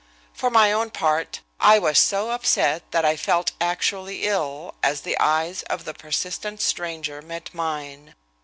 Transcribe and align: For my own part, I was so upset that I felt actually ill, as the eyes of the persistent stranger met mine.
For 0.33 0.49
my 0.49 0.71
own 0.71 0.89
part, 0.89 1.41
I 1.59 1.77
was 1.77 1.99
so 1.99 2.31
upset 2.31 2.89
that 2.89 3.05
I 3.05 3.15
felt 3.15 3.51
actually 3.61 4.23
ill, 4.23 4.73
as 4.81 5.01
the 5.01 5.15
eyes 5.19 5.61
of 5.69 5.85
the 5.85 5.93
persistent 5.93 6.59
stranger 6.59 7.21
met 7.21 7.53
mine. 7.53 8.15